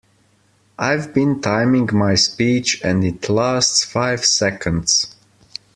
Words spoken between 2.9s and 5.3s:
it lasts five seconds.